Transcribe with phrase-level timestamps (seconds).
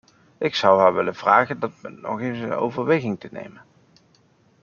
[0.37, 3.61] Ik zou haar willen vragen dat punt nog eens in overweging te nemen.